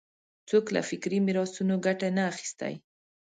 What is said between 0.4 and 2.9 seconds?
څوک له فکري میراثونو ګټه نه اخیستی